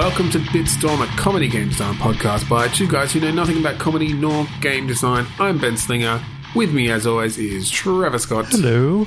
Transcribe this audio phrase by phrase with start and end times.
[0.00, 3.78] welcome to Bitstorm, a comedy game design podcast by two guys who know nothing about
[3.78, 5.26] comedy nor game design.
[5.38, 6.24] I'm Ben Slinger.
[6.54, 8.46] With me, as always, is Trevor Scott.
[8.48, 9.04] Hello.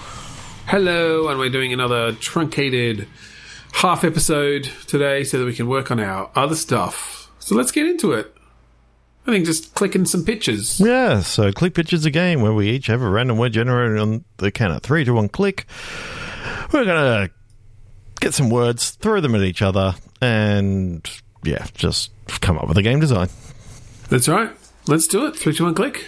[0.68, 3.08] Hello, and we're doing another truncated
[3.72, 7.32] half episode today so that we can work on our other stuff.
[7.40, 8.32] So let's get into it.
[9.26, 10.80] I think just clicking some pictures.
[10.80, 14.26] Yeah, so Click Pictures a game where we each have a random word generated on
[14.38, 15.66] the count of three to one click.
[16.72, 17.34] We're going to
[18.24, 21.10] get some words, throw them at each other, and
[21.44, 23.28] yeah, just come up with a game design.
[24.10, 24.50] That's right.
[24.88, 25.36] Let's do it.
[25.36, 26.06] Three, two, one, click.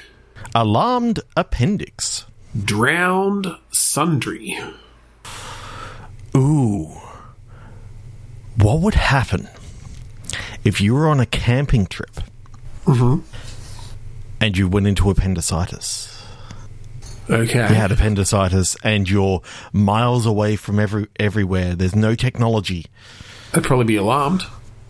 [0.54, 2.26] Alarmed appendix.
[2.64, 4.58] Drowned sundry.
[6.36, 6.92] Ooh.
[8.58, 9.50] What would happen
[10.64, 12.22] if you were on a camping trip
[12.86, 13.20] mm-hmm.
[14.40, 16.15] and you went into appendicitis?
[17.30, 17.60] Okay.
[17.60, 19.42] You had appendicitis and you're
[19.74, 21.76] miles away from every everywhere.
[21.76, 22.86] There's no technology.
[23.54, 24.44] I'd probably be alarmed.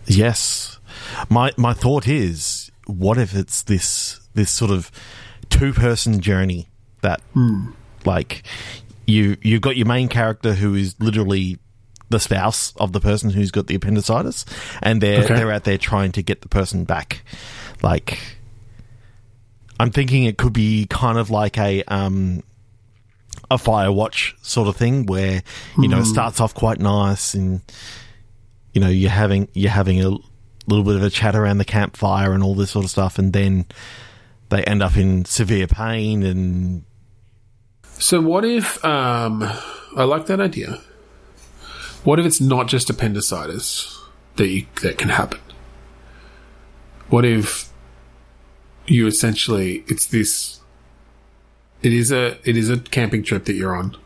[0.05, 0.80] Yes.
[1.30, 4.92] My my thought is, what if it's this this sort of
[5.50, 6.67] two person journey
[7.02, 7.72] that hmm.
[8.05, 8.44] like
[9.05, 11.58] you you've got your main character who is literally
[12.09, 14.45] the spouse of the person who's got the appendicitis
[14.81, 15.36] and they're Okay.
[15.36, 17.23] they're out there trying to get the person back.
[17.81, 18.20] Like
[19.80, 22.44] I'm thinking it could be kind of like a um
[23.52, 25.44] a Firewatch sort of thing where
[25.78, 27.62] you know it starts off quite nice and
[28.73, 30.09] you know you're having you're having a
[30.67, 33.34] little bit of a chat around the campfire and all this sort of stuff and
[33.34, 33.66] then
[34.50, 36.84] they end up in severe pain and
[37.84, 39.44] So what if um
[39.95, 40.80] I like that idea.
[42.04, 44.00] What if it's not just appendicitis
[44.36, 45.39] that you, that can happen?
[47.10, 47.70] What if
[48.88, 50.59] you essentially it's this
[51.81, 53.97] it is a it is a camping trip that you're on.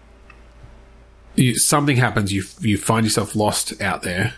[1.35, 4.33] You, something happens you you find yourself lost out there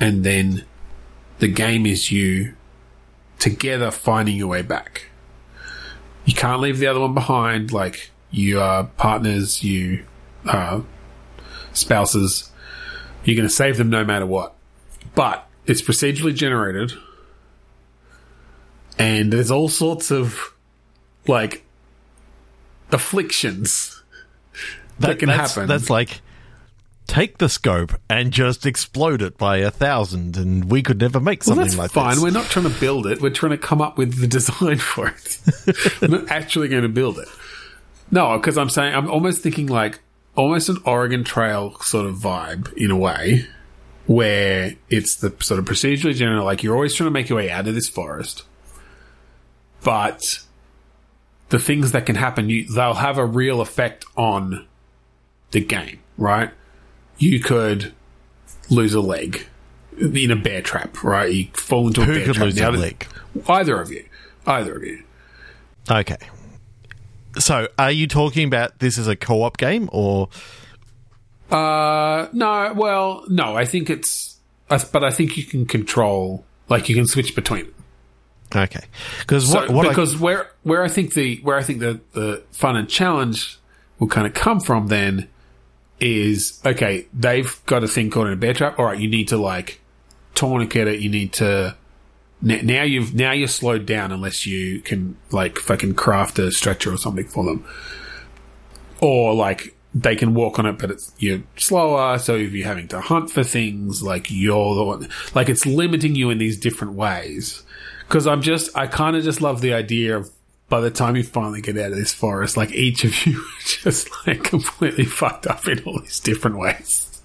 [0.00, 0.64] and then
[1.38, 2.54] the game is you
[3.38, 5.06] together finding your way back
[6.24, 7.72] you can't leave the other one behind.
[7.72, 10.04] Like you are partners, you
[11.72, 12.50] spouses.
[13.24, 14.54] You're going to save them no matter what.
[15.14, 16.92] But it's procedurally generated,
[18.98, 20.54] and there's all sorts of
[21.26, 21.64] like
[22.90, 24.02] afflictions
[24.98, 25.68] that, can that's, happen.
[25.68, 26.20] That's like
[27.06, 31.40] take the scope and just explode it by a thousand, and we could never make
[31.40, 32.14] well, something that's like fine.
[32.14, 32.22] this.
[32.22, 33.20] We're not trying to build it.
[33.20, 36.00] We're trying to come up with the design for it.
[36.00, 37.28] We're not actually going to build it.
[38.10, 40.00] No, because I'm saying I'm almost thinking like
[40.36, 43.46] almost an Oregon Trail sort of vibe in a way,
[44.06, 46.44] where it's the sort of procedurally general.
[46.44, 48.44] Like you're always trying to make your way out of this forest,
[49.84, 50.40] but
[51.50, 54.66] the things that can happen, you, they'll have a real effect on
[55.52, 56.50] the game, right?
[57.18, 57.92] You could
[58.70, 59.46] lose a leg
[60.00, 61.32] in a bear trap, right?
[61.32, 62.44] You fall into a Who bear could trap.
[62.46, 63.06] lose Now a leg?
[63.46, 64.04] Either of you.
[64.46, 65.04] Either of you.
[65.90, 66.16] Okay.
[67.38, 70.28] So, are you talking about this as a co-op game or
[71.50, 76.94] Uh, no, well, no, I think it's, but I think you can control, like you
[76.94, 77.73] can switch between.
[78.54, 78.84] Okay?
[79.20, 82.00] Because So, what, what I- because where where I think the where I think the
[82.12, 83.58] the fun and challenge
[83.98, 85.28] will kind of come from then
[86.00, 87.06] is okay.
[87.14, 88.78] They've got a thing called a bear trap.
[88.78, 89.80] All right, you need to like
[90.34, 91.00] tourniquet it.
[91.00, 91.76] You need to
[92.42, 96.96] now you've now you're slowed down unless you can like fucking craft a stretcher or
[96.98, 97.64] something for them,
[99.00, 102.18] or like they can walk on it, but it's you're slower.
[102.18, 106.14] So if you're having to hunt for things, like you're the one, like it's limiting
[106.16, 107.62] you in these different ways.
[108.08, 110.30] Because I'm just, I kind of just love the idea of
[110.68, 113.62] by the time you finally get out of this forest, like each of you are
[113.62, 117.22] just like completely fucked up in all these different ways.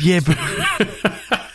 [0.00, 0.36] yeah, but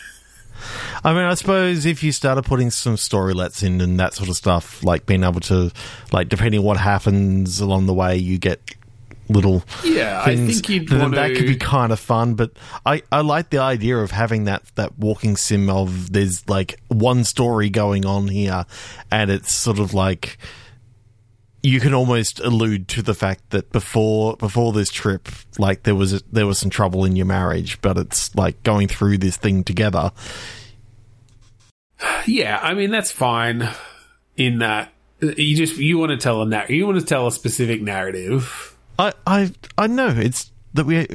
[1.04, 4.36] I mean, I suppose if you started putting some storylets in and that sort of
[4.36, 5.72] stuff, like being able to,
[6.12, 8.60] like, depending on what happens along the way, you get
[9.32, 12.34] little Yeah, I think you'd then want that could be kind of fun.
[12.34, 12.52] But
[12.84, 17.24] I, I like the idea of having that that walking sim of there's like one
[17.24, 18.66] story going on here,
[19.10, 20.38] and it's sort of like
[21.62, 26.12] you can almost allude to the fact that before before this trip, like there was
[26.12, 29.64] a, there was some trouble in your marriage, but it's like going through this thing
[29.64, 30.12] together.
[32.26, 33.68] Yeah, I mean that's fine.
[34.36, 37.80] In that you just you want to tell a you want to tell a specific
[37.80, 38.71] narrative.
[38.98, 40.08] I I I know.
[40.08, 41.08] It's that we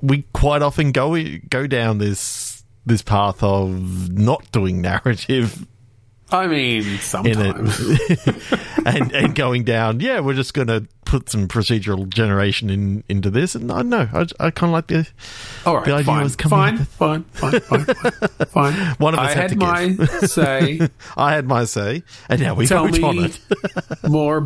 [0.00, 1.16] we quite often go
[1.50, 5.66] go down this this path of not doing narrative
[6.30, 7.80] I mean, sometimes.
[8.84, 10.00] and and going down.
[10.00, 13.54] Yeah, we're just going to put some procedural generation in into this.
[13.54, 15.08] And I know I, I kind of like the
[15.64, 18.12] All right, the idea fine, was coming fine, fine, fine, fine,
[18.46, 18.74] fine.
[18.98, 19.94] One of us I had had, my
[20.26, 20.80] say.
[21.16, 23.40] I had my say, and now we Tell vote on it.
[24.06, 24.44] more.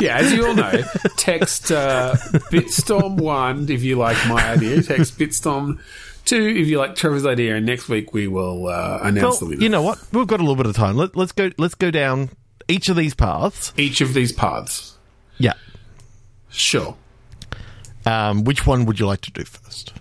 [0.00, 0.82] yeah, as you all know,
[1.18, 2.14] text uh,
[2.50, 4.82] Bitstorm one if you like my idea.
[4.82, 5.78] Text Bitstorm
[6.26, 7.56] two if you like Trevor's idea.
[7.56, 9.62] And next week we will uh, announce the Well, winner.
[9.62, 9.98] you know what?
[10.12, 10.96] We've got a little bit of time.
[10.96, 11.50] Let, let's go.
[11.56, 12.30] Let's go down
[12.68, 13.72] each of these paths.
[13.76, 14.98] Each of these paths.
[15.38, 15.54] Yeah.
[16.50, 16.96] Sure.
[18.04, 19.92] Um, which one would you like to do first?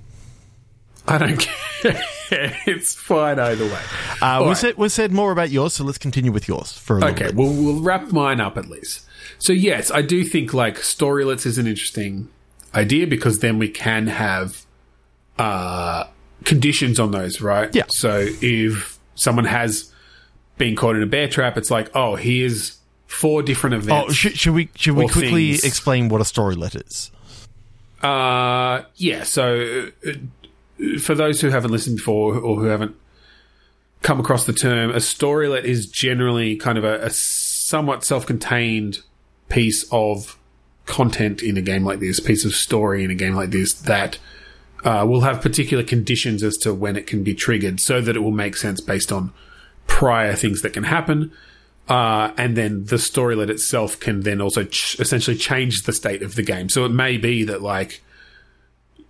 [1.07, 1.37] I don't
[1.81, 2.01] care.
[2.65, 3.79] it's fine either way.
[4.21, 4.57] Uh, we right.
[4.57, 7.35] said we said more about yours, so let's continue with yours for a little Okay,
[7.35, 9.05] well, we'll wrap mine up at least.
[9.37, 12.29] So, yes, I do think like storylets is an interesting
[12.73, 14.65] idea because then we can have
[15.37, 16.05] uh,
[16.45, 17.73] conditions on those, right?
[17.75, 17.83] Yeah.
[17.89, 19.91] So, if someone has
[20.57, 22.77] been caught in a bear trap, it's like, oh, here's
[23.07, 24.15] four different Oh, events.
[24.15, 25.63] should, should we should we quickly things.
[25.65, 27.11] explain what a storylet is?
[28.01, 29.23] Uh, yeah.
[29.23, 30.11] So, uh,
[31.01, 32.95] for those who haven't listened before or who haven't
[34.01, 38.99] come across the term, a storylet is generally kind of a, a somewhat self-contained
[39.49, 40.37] piece of
[40.85, 44.19] content in a game like this, piece of story in a game like this that
[44.85, 48.19] uh, will have particular conditions as to when it can be triggered, so that it
[48.19, 49.33] will make sense based on
[49.87, 51.31] prior things that can happen.
[51.89, 56.35] Uh, and then the storylet itself can then also ch- essentially change the state of
[56.35, 56.69] the game.
[56.69, 58.01] So it may be that like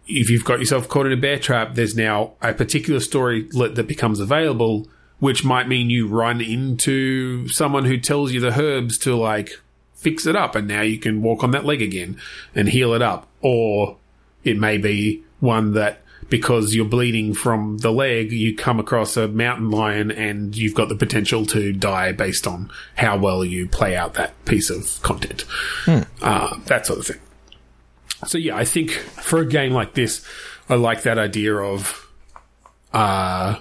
[0.07, 3.87] if you've got yourself caught in a bear trap, there's now a particular storylet that
[3.87, 4.87] becomes available,
[5.19, 9.61] which might mean you run into someone who tells you the herbs to like
[9.93, 12.17] fix it up, and now you can walk on that leg again
[12.53, 13.27] and heal it up.
[13.41, 13.97] Or
[14.43, 19.27] it may be one that because you're bleeding from the leg, you come across a
[19.27, 23.95] mountain lion and you've got the potential to die based on how well you play
[23.95, 25.45] out that piece of content.
[26.21, 27.19] Uh, that sort of thing.
[28.25, 30.25] So yeah, I think for a game like this,
[30.67, 32.09] I like that idea of,
[32.91, 33.59] uh,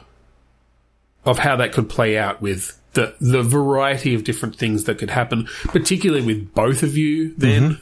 [1.27, 5.11] of how that could play out with the the variety of different things that could
[5.11, 7.81] happen, particularly with both of you then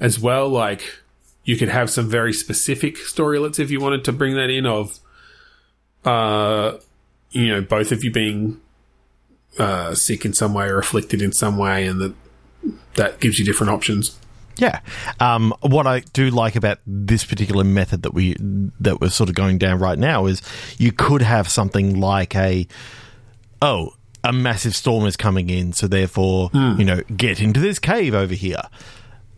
[0.00, 0.48] as well.
[0.48, 0.99] Like
[1.44, 4.98] you could have some very specific storylets if you wanted to bring that in of,
[6.04, 6.76] uh,
[7.30, 8.60] you know, both of you being
[9.58, 12.14] uh, sick in some way or afflicted in some way, and that
[12.94, 14.18] that gives you different options.
[14.56, 14.80] Yeah.
[15.18, 19.34] Um, what I do like about this particular method that we that we're sort of
[19.34, 20.42] going down right now is
[20.78, 22.66] you could have something like a
[23.62, 28.14] oh a massive storm is coming in, so therefore you know get into this cave
[28.14, 28.62] over here.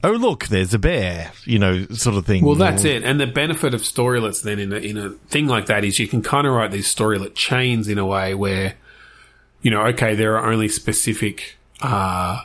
[0.04, 2.44] Oh look, there's a bear, you know, sort of thing.
[2.44, 3.04] Well, that's Or- it.
[3.04, 6.08] And the benefit of storylets then in a, in a thing like that is you
[6.08, 8.75] can kind of write these storylet chains in a way where,
[9.62, 12.40] you know, okay, there are only specific uh,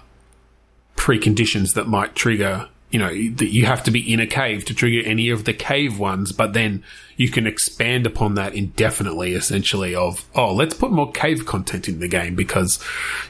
[0.95, 2.69] preconditions that might trigger.
[2.89, 5.51] You know that you have to be in a cave to trigger any of the
[5.54, 6.86] cave ones, but then
[7.18, 9.33] you can expand upon that indefinitely.
[9.33, 12.81] Essentially, of oh, let's put more cave content in the game because,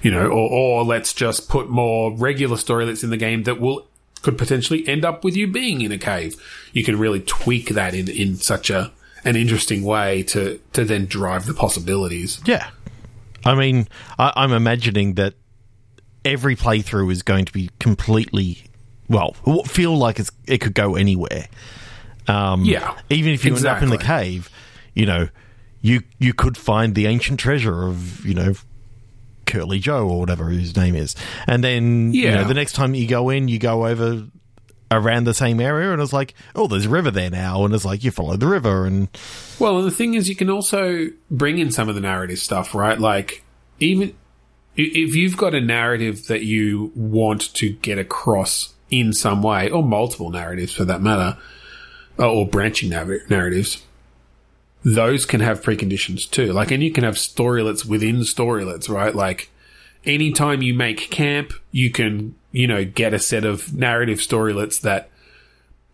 [0.03, 3.87] you know, or, or let's just put more regular storylets in the game that will
[4.27, 6.35] could potentially end up with you being in a cave.
[6.73, 8.91] You can really tweak that in, in such a
[9.23, 12.41] an interesting way to to then drive the possibilities.
[12.45, 12.69] Yeah.
[13.45, 13.87] I mean,
[14.19, 15.35] I, I'm imagining that
[16.25, 18.65] every playthrough is going to be completely,
[19.07, 19.31] well,
[19.63, 21.47] feel like it's, it could go anywhere.
[22.27, 24.49] Um, Yeah, Even if you end up in the cave,
[24.93, 25.29] you know,
[25.79, 28.55] you you could find the ancient treasure of, you know,
[29.47, 31.15] Curly Joe or whatever his name is.
[31.47, 34.27] And then, you know, the next time you go in, you go over
[34.91, 37.65] around the same area and it's like, oh, there's a river there now.
[37.65, 39.09] And it's like, you follow the river and,
[39.59, 42.73] Well, and the thing is, you can also bring in some of the narrative stuff,
[42.75, 42.99] right?
[42.99, 43.43] Like,
[43.79, 44.15] even
[44.75, 49.83] if you've got a narrative that you want to get across in some way, or
[49.83, 51.37] multiple narratives for that matter,
[52.19, 53.83] uh, or branching narr- narratives,
[54.83, 56.53] those can have preconditions too.
[56.53, 59.13] Like, and you can have storylets within storylets, right?
[59.13, 59.49] Like,
[60.05, 65.09] anytime you make camp, you can, you know, get a set of narrative storylets that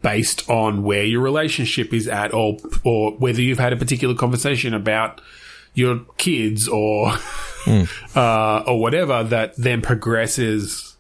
[0.02, 4.74] based on where your relationship is at or or whether you've had a particular conversation
[4.74, 5.22] about
[5.74, 7.14] your kids or
[8.16, 10.96] uh, or whatever that then progresses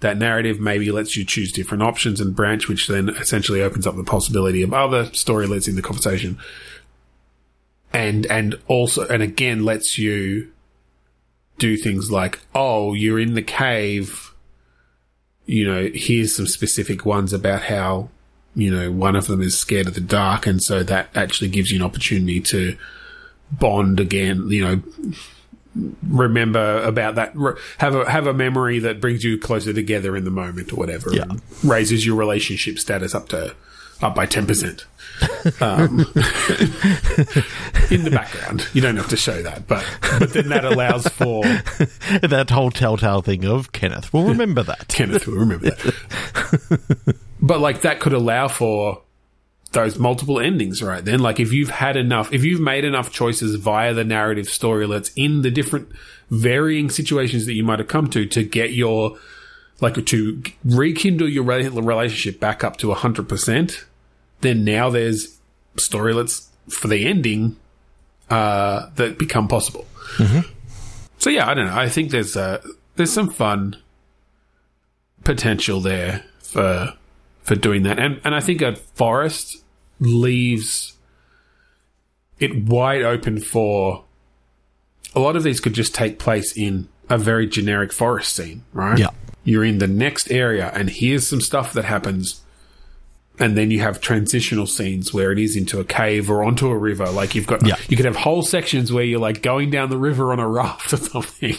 [0.00, 3.96] that narrative maybe lets you choose different options and branch which then essentially opens up
[3.96, 6.38] the possibility of other storylets in the conversation
[7.94, 10.52] and and also and again lets you
[11.58, 14.34] do things like oh you're in the cave
[15.46, 18.10] you know here's some specific ones about how
[18.54, 21.70] you know, one of them is scared of the dark, and so that actually gives
[21.70, 22.76] you an opportunity to
[23.50, 24.82] bond again, you know,
[26.08, 27.34] remember about that.
[27.78, 31.12] Have a have a memory that brings you closer together in the moment or whatever.
[31.12, 31.24] Yeah.
[31.64, 33.54] raises your relationship status up to
[34.04, 34.86] up by ten percent.
[35.60, 36.00] Um,
[37.90, 39.84] in the background, you don't have to show that, but
[40.18, 41.42] but then that allows for
[42.22, 44.12] that whole telltale thing of Kenneth.
[44.12, 44.88] Well, remember that.
[44.88, 47.16] Kenneth will remember that.
[47.40, 49.02] but like that could allow for
[49.72, 51.04] those multiple endings, right?
[51.04, 55.12] Then, like if you've had enough, if you've made enough choices via the narrative storylets
[55.16, 55.88] in the different
[56.30, 59.16] varying situations that you might have come to to get your
[59.80, 63.84] like to rekindle your relationship back up to hundred percent,
[64.44, 65.38] then now there's
[65.76, 67.56] storylets for the ending
[68.30, 69.86] uh, that become possible.
[71.18, 71.76] So yeah, I don't know.
[71.76, 72.62] I think there's uh,
[72.96, 73.76] there's some fun
[75.24, 76.92] potential there for
[77.42, 79.62] for doing that, and and I think a forest
[80.00, 80.96] leaves
[82.38, 84.04] it wide open for
[85.14, 88.98] a lot of these could just take place in a very generic forest scene, right?
[88.98, 89.10] Yeah.
[89.44, 92.42] You're in the next area, and here's some stuff that happens.
[93.38, 96.78] And then you have transitional scenes where it is into a cave or onto a
[96.78, 97.06] river.
[97.10, 97.74] Like you've got, Yeah.
[97.88, 100.92] you could have whole sections where you're like going down the river on a raft
[100.92, 101.56] or something.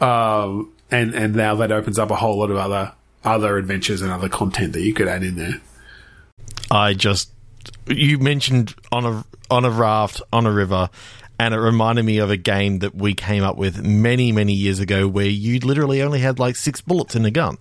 [0.00, 2.92] Um, and, and now that opens up a whole lot of other,
[3.24, 5.60] other adventures and other content that you could add in there.
[6.70, 7.30] I just
[7.86, 10.88] you mentioned on a on a raft on a river,
[11.44, 14.78] and it reminded me of a game that we came up with many many years
[14.78, 17.58] ago, where you literally only had like six bullets in a gun,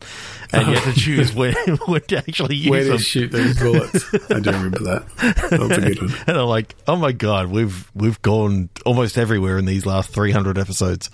[0.53, 1.53] and you had to choose where
[1.87, 2.97] when to actually use Where them.
[2.97, 4.05] to shoot those bullets.
[4.31, 5.49] I do remember that.
[5.49, 6.13] That was a good one.
[6.27, 10.57] And I'm like, oh my god, we've we've gone almost everywhere in these last 300
[10.57, 11.09] episodes.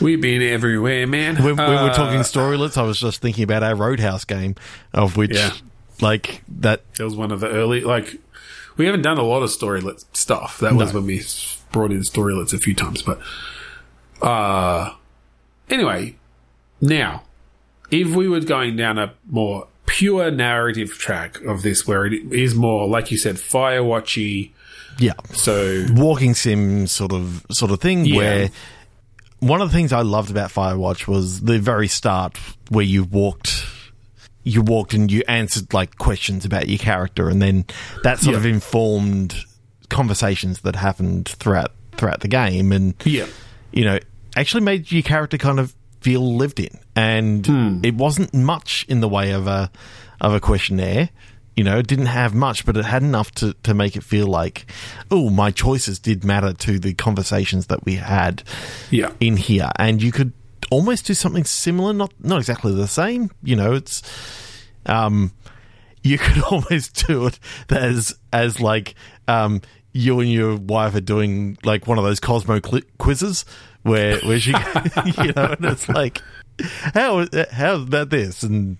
[0.00, 1.36] We've been everywhere, man.
[1.36, 4.54] When, when we're Uh, talking storylets, I was just thinking about our Roadhouse game,
[4.92, 5.52] of which, Yeah.
[6.00, 6.82] like that.
[6.98, 8.16] It was one of the early, like,
[8.76, 10.58] we haven't done a lot of storylet stuff.
[10.58, 11.00] That was No.
[11.00, 11.18] when we
[11.72, 13.02] brought in storylets a few times.
[13.02, 13.20] But,
[14.20, 14.94] uh,
[15.70, 16.16] anyway,
[16.80, 17.22] now,
[17.90, 22.54] if we were going down a more pure narrative track of this, where it is
[22.54, 24.50] more, like you said, Firewatchy,
[24.98, 28.16] Yeah, so, walking sim sort of sort of thing Yeah.
[28.16, 28.50] where
[29.40, 32.38] one of the things I loved about Firewatch was the very start
[32.68, 33.64] where you walked
[34.44, 37.64] you walked and you answered like questions about your character and then
[38.02, 38.38] that sort Yeah.
[38.40, 39.44] of informed
[39.92, 43.26] conversations that happened throughout throughout the game and yeah.
[43.72, 43.98] you know
[44.34, 49.08] actually made your character kind of feel lived in and it wasn't much in the
[49.08, 49.70] way of a
[50.20, 51.10] of a questionnaire
[51.54, 54.26] you know it didn't have much but it had enough to to make it feel
[54.26, 54.66] like
[55.10, 58.42] oh my choices did matter to the conversations that we had
[58.90, 59.12] Yeah.
[59.20, 60.32] in here and you could
[60.70, 64.02] almost do something similar not not exactly the same you know it's
[64.86, 65.30] um
[66.02, 67.38] you could almost do it
[67.70, 68.94] as as like
[69.28, 69.60] um
[69.92, 73.44] you and your wife are doing like one of those Cosmo cli quizzes
[73.82, 74.50] where where she
[75.18, 76.22] you know and it's like
[76.94, 78.42] how how about this?
[78.42, 78.78] And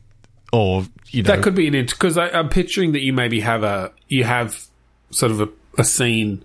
[0.52, 1.34] or you know.
[1.34, 4.66] That could be an intro because I'm picturing that you maybe have a you have
[5.10, 6.44] sort of a, a scene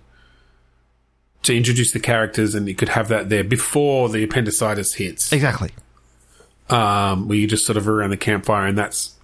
[1.42, 5.70] to introduce the characters, and you could have that there before the appendicitis hits, exactly.
[6.70, 9.14] Um, where you just sort of around the campfire, and that's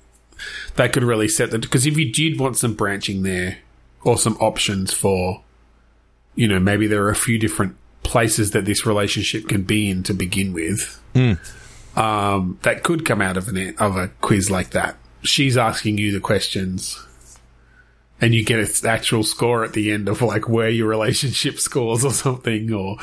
[0.76, 3.58] that could really set the because if you did want some branching there
[4.04, 5.42] or some options for,
[6.34, 10.02] you know, maybe there are a few different places that this relationship can be in
[10.04, 11.02] to begin with.
[11.96, 14.96] Um, that could come out of an of a quiz like that.
[15.23, 17.04] She's asking you the questions,
[18.20, 22.04] and you get its actual score at the end of like where your relationship scores
[22.04, 22.96] or something, or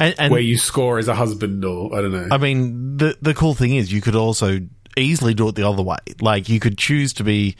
[0.00, 2.28] and, and where you score as a husband, or I don't know.
[2.30, 4.60] I mean, the the cool thing is you could also
[4.96, 5.98] easily do it the other way.
[6.20, 7.56] Like you could choose to be,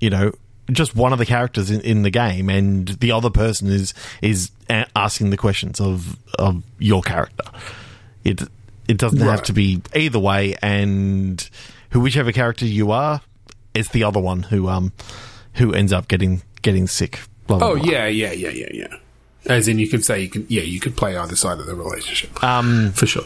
[0.00, 0.32] you know,
[0.70, 4.50] just one of the characters in, in the game, and the other person is is
[4.68, 7.44] a- asking the questions of of your character.
[8.24, 8.42] It
[8.88, 11.48] it doesn't have to be either way, and
[11.90, 13.20] who whichever character you are,
[13.74, 14.92] it's the other one who um
[15.54, 17.20] who ends up getting getting sick.
[17.46, 17.84] Blah, blah, oh blah.
[17.90, 18.96] yeah, yeah, yeah, yeah, yeah.
[19.46, 21.74] As in, you could say you can, yeah, you could play either side of the
[21.74, 23.24] relationship Um, for sure.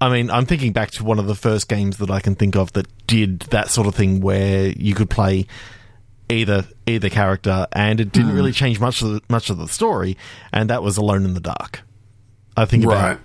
[0.00, 2.56] I mean, I'm thinking back to one of the first games that I can think
[2.56, 5.46] of that did that sort of thing where you could play
[6.28, 10.16] either either character, and it didn't really change much of the, much of the story,
[10.52, 11.82] and that was Alone in the Dark.
[12.56, 13.12] I think Right.
[13.12, 13.20] about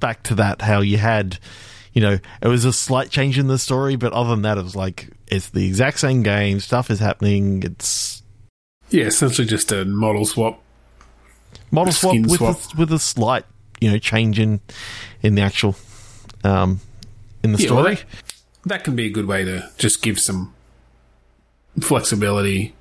[0.00, 1.38] back to that how you had,
[1.92, 4.64] you know, it was a slight change in the story, but other than that, it
[4.64, 6.60] was like it's the exact same game.
[6.60, 7.62] Stuff is happening.
[7.62, 8.22] It's
[8.90, 10.60] Yeah, essentially just a model swap.
[11.70, 12.58] model swap with swap.
[12.74, 13.44] A, with a slight,
[13.80, 14.60] you know, change in
[15.22, 15.76] in the actual
[16.44, 16.80] um
[17.42, 17.94] in the Yeah, well, story.
[17.94, 18.04] that,
[18.66, 20.52] that can be a good way to just give some
[21.80, 22.74] flexibility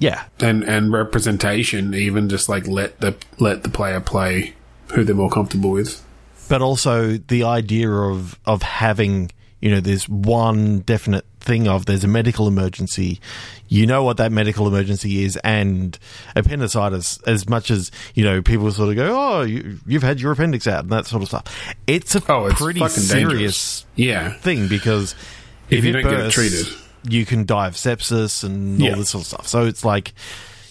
[0.00, 1.94] yeah, and and representation.
[1.94, 4.54] Even just like let the let the player play
[4.94, 6.04] who they're more comfortable with.
[6.48, 12.04] but also the idea of of having you know there's one definite thing of there's
[12.04, 13.20] a medical emergency
[13.68, 15.98] you know what that medical emergency is and
[16.36, 20.30] appendicitis as much as you know people sort of go oh you, you've had your
[20.32, 23.86] appendix out and that sort of stuff it's a Oh, it's pretty fucking serious dangerous.
[23.96, 24.32] Yeah.
[24.34, 25.14] thing because
[25.70, 26.66] If if, you don't get it treated.
[27.04, 28.90] You can die of sepsis and Yeah.
[28.92, 30.12] all this sort of stuff so it's like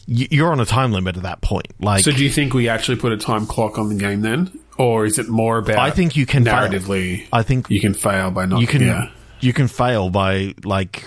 [0.07, 2.98] you're on a time limit at that point like So do you think we actually
[2.98, 4.57] put a time clock on the game then?
[4.77, 6.53] Or is it more about I think you can fail.
[6.53, 9.10] narratively I think you can fail by not you can yeah.
[9.41, 11.03] you can fail by like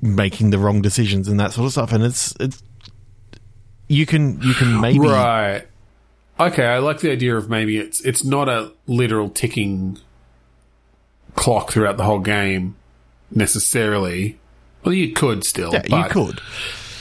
[0.00, 2.60] making the wrong decisions and that sort of stuff and it's it's
[3.88, 5.66] you can you can maybe Right.
[6.40, 9.98] Okay, I like the idea of maybe it's it's not a literal ticking
[11.36, 12.74] clock throughout the whole game
[13.30, 14.38] necessarily.
[14.84, 15.72] Well, you could still.
[15.72, 16.40] yeah, you could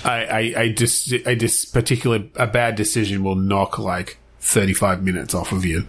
[0.04, 5.04] I, I, I just a dis particular a bad decision will knock like thirty five
[5.04, 5.84] minutes off of your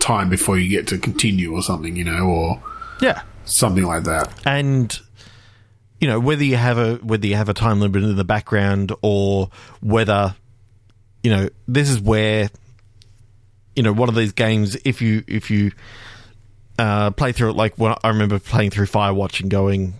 [0.00, 2.62] time before you get to continue or something, you know, or
[3.00, 4.32] yeah something like that.
[4.46, 5.00] and
[6.00, 8.92] you know whether you have a whether you have a time limit in the background
[9.02, 9.50] or
[9.80, 10.34] whether
[11.22, 12.48] you know this is where
[13.74, 15.72] you know one of these games if you if you
[16.78, 19.94] uh, play through it like when I remember playing through Firewatch and going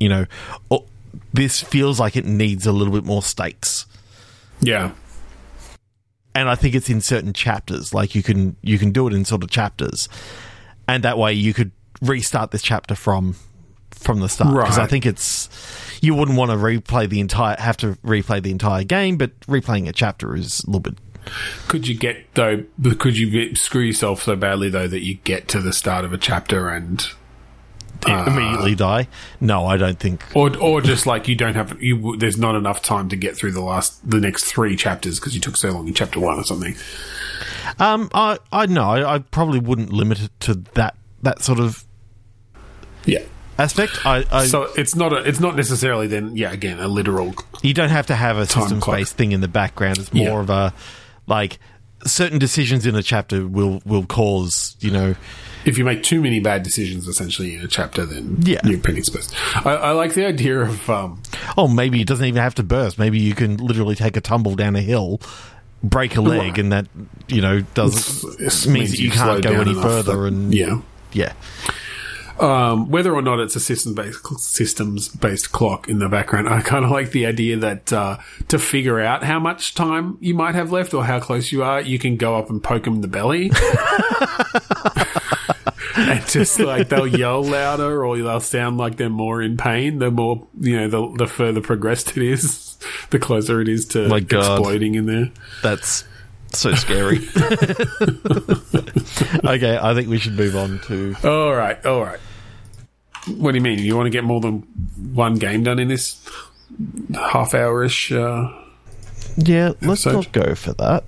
[0.00, 0.26] you know
[0.70, 0.84] oh,
[1.32, 3.86] this feels like it needs a little bit more stakes
[4.60, 4.92] Yeah.
[6.34, 7.92] and I think it's in certain chapters.
[7.94, 10.08] Like you can you can do it in sort of chapters,
[10.86, 13.34] and that way you could restart this chapter from
[13.90, 14.54] from the start.
[14.54, 15.48] Because I think it's
[16.00, 19.88] you wouldn't want to replay the entire have to replay the entire game, but replaying
[19.88, 20.98] a chapter is a little bit.
[21.66, 22.64] Could you get though?
[22.98, 26.18] Could you screw yourself so badly though that you get to the start of a
[26.18, 27.04] chapter and,
[28.06, 29.08] Uh, immediately die.
[29.40, 30.24] No, I don't think.
[30.34, 32.16] or or just like you don't have you?
[32.16, 35.40] There's not enough time to get through the last the next three chapters because you
[35.40, 36.76] took so long in chapter one or something.
[37.78, 41.84] Um, I I know I, I probably wouldn't limit it to that that sort of
[43.04, 43.22] Yeah.
[43.58, 44.06] aspect.
[44.06, 47.74] I, I So it's not a, it's not necessarily then yeah again a literal you
[47.74, 48.96] don't have to have a system clock.
[48.96, 49.98] space thing in the background.
[49.98, 50.40] It's more Yeah.
[50.40, 50.74] of a
[51.26, 51.58] like
[52.06, 55.14] certain decisions in a chapter will will cause you know
[55.64, 58.60] if you make too many bad decisions essentially in a chapter then Yeah.
[58.64, 59.34] you're pretty exposed.
[59.64, 61.22] I, I like the idea of um
[61.56, 62.98] oh maybe it doesn't even have to burst.
[62.98, 65.20] Maybe you can literally take a tumble down a hill,
[65.82, 66.58] break a leg, Right.
[66.58, 66.86] and that
[67.28, 70.12] you know does it means that you can't go any further.
[70.16, 70.80] that- and yeah.
[71.12, 71.32] yeah,
[72.40, 76.60] Um, whether or not it's a systems based systems based clock in the background, I
[76.60, 78.18] kind of like the idea that uh,
[78.48, 81.80] to figure out how much time you might have left or how close you are,
[81.80, 83.50] you can go up and poke them in the belly.
[86.10, 90.10] and just like they'll yell louder or they'll sound like they're more in pain the
[90.10, 92.76] more you know the, the further progressed it is
[93.10, 94.58] the closer it is to My God.
[94.58, 95.30] exploding in there
[95.62, 96.04] that's
[96.50, 97.18] so scary.
[99.44, 102.20] okay, I think we should move on to all right all right
[103.26, 104.60] what do you mean you want to get more than
[105.12, 106.24] one game done in this
[107.14, 108.50] half hour-ish uh,
[109.36, 109.72] yeah.
[109.82, 110.12] Let's Episode.
[110.14, 111.04] not go for that.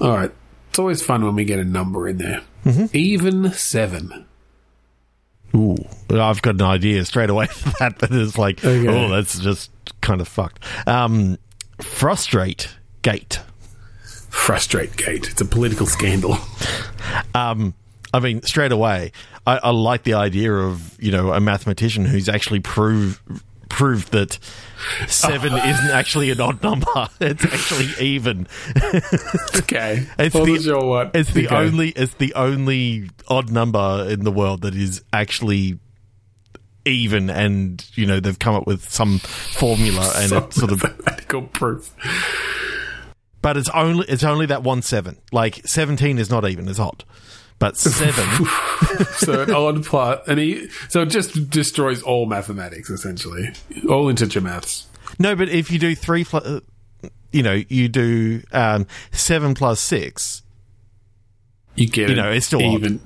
[0.00, 0.30] All right.
[0.80, 2.40] It's always fun when we get a number in there.
[2.94, 4.24] Even seven.
[5.54, 5.76] Ooh,
[6.08, 7.98] I've got an idea straight away for that.
[7.98, 8.88] That is like, Okay.
[8.88, 10.64] oh, that's just kind of fucked.
[10.88, 11.36] Um,
[11.82, 12.68] frustrate
[13.02, 13.40] gate.
[14.30, 15.28] Frustrate Gate.
[15.28, 16.38] It's a political scandal.
[17.34, 17.74] Um,
[18.14, 19.12] I mean, straight away,
[19.46, 23.20] I, I like the idea of you know a mathematician who's actually proved
[23.80, 24.38] proved that
[25.08, 26.86] seven isn't actually an odd number;
[27.20, 28.46] it's actually even.
[29.56, 30.06] okay.
[30.18, 31.10] It's Wasn't the-.
[31.14, 31.56] It's the Okay.
[31.56, 35.78] only it's the only odd number in the world that is actually
[36.84, 41.42] even, and you know they've come up with some formula and Some sort of mathematical
[41.42, 41.94] proof.
[43.40, 45.16] but it's only it's only that one seven.
[45.32, 47.04] Like seventeen is not even; it's odd.
[47.60, 48.46] But seven,
[49.16, 53.50] So an odd plot, and he so it just destroys all mathematics essentially,
[53.88, 54.86] all integer maths.
[55.18, 55.36] no.
[55.36, 60.42] But if you do three, pl- uh, you know, you do um, seven plus six.
[61.76, 62.74] You get You know, it's still odd.
[62.80, 63.00] even.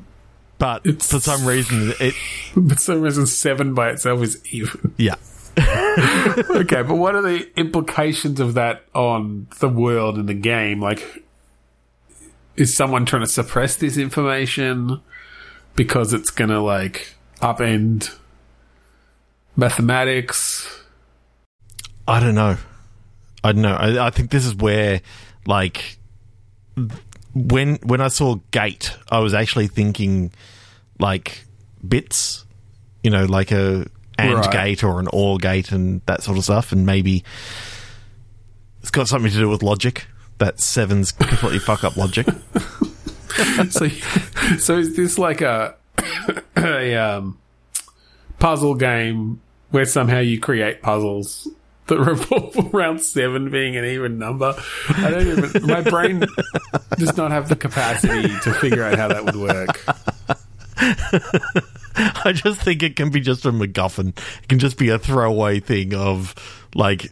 [0.59, 2.15] But It's- for some reason, it
[2.69, 4.95] for some reason, seven by itself is even.
[4.97, 5.17] yeah.
[5.59, 10.81] okay, but what are the implications of that on the world and the game?
[10.81, 11.24] Like,
[12.57, 15.01] is someone trying to suppress this information
[15.75, 18.17] because it's going to like upend
[19.57, 20.83] mathematics?
[22.07, 22.57] I don't know.
[23.43, 23.75] I don't know.
[23.75, 25.01] I, I think this is where,
[25.47, 25.99] like,
[27.35, 30.33] when when I saw gate, I was actually thinking,
[30.99, 31.45] like,
[31.87, 32.45] bits.
[33.03, 33.87] You know, like a
[34.17, 34.51] and Right.
[34.53, 37.23] gate or an or gate and that sort of stuff, and maybe
[38.81, 40.07] it's got something to do with logic.
[40.39, 42.27] That Seven's completely fuck up logic.
[43.71, 43.89] so,
[44.59, 45.77] so is this like a
[46.57, 47.39] a um,
[48.39, 51.49] puzzle game where somehow you create puzzles
[51.87, 54.55] that revolve around seven being an even number?
[54.89, 55.67] I don't even.
[55.67, 56.25] My brain
[56.99, 59.85] does not have the capacity to figure out how that would work.
[61.97, 64.19] I just think it can be just a MacGuffin.
[64.43, 66.35] It can just be a throwaway thing of
[66.75, 67.11] like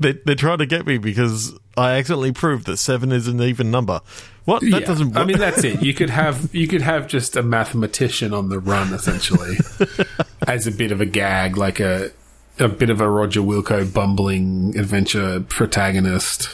[0.00, 3.70] they, they're trying to get me because I accidentally proved that seven is an even
[3.70, 4.00] number.
[4.44, 4.60] What?
[4.60, 4.80] That Yeah.
[4.80, 5.08] doesn't.
[5.10, 5.18] Work.
[5.18, 5.82] I mean, that's it.
[5.82, 9.56] You could have you could have just a mathematician on the run, essentially,
[10.48, 12.10] as a bit of a gag, like a
[12.58, 16.48] a bit of a Roger Wilco bumbling adventure protagonist.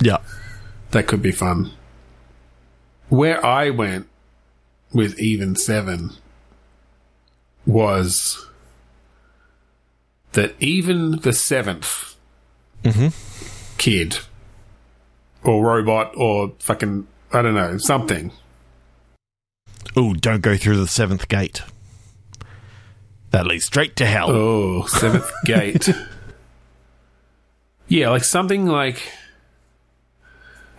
[0.00, 0.18] yeah.
[0.92, 1.70] That could be fun.
[3.08, 4.06] Where I went
[4.92, 6.10] with even seven
[7.66, 8.46] was
[10.32, 11.32] that even the
[12.82, 14.18] 7th kid
[15.42, 18.30] or robot or fucking I don't know something
[19.94, 21.60] Oh, don't go through the seventh gate.
[23.30, 24.30] That leads straight to hell.
[24.30, 25.88] Oh, seventh gate.
[27.88, 29.02] Yeah, like something like.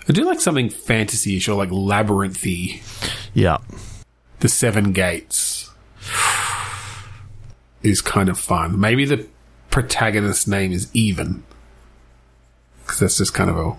[0.09, 2.81] I do like something fantasy-ish or like labyrinthy.
[3.35, 3.57] Yeah.
[4.39, 5.69] The seven gates
[7.83, 8.79] is kind of fun.
[8.79, 9.27] Maybe the
[9.69, 11.43] protagonist's name is Even.
[12.83, 13.75] Because that's just kind of a.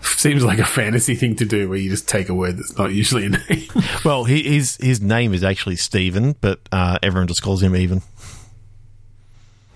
[0.00, 2.92] Seems like a fantasy thing to do where you just take a word that's not
[2.92, 3.68] usually a name.
[4.04, 8.02] Well, he, his his name is actually Stephen, but uh, everyone just calls him Even.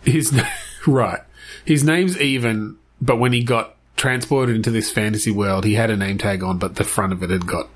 [0.04, 0.32] His
[0.86, 1.20] right.
[1.64, 5.96] His name's even, but when he got transported into this fantasy world, he had a
[5.96, 7.68] name tag on, but the front of it had got